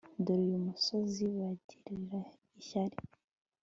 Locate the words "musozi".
0.67-1.23